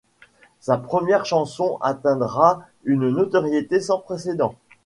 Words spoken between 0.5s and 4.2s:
Sa première chanson atteindra une notoriété sans